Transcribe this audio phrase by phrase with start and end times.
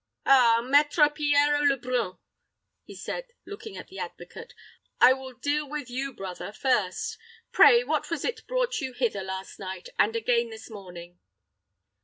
[0.25, 2.17] "Ah, Maître Pierrot le Brun,"
[2.85, 4.55] he said, looking at the advocate,
[4.99, 7.19] "I will deal with you, brother, first.
[7.51, 11.19] Pray what was it brought you hither last night, and again this morning?"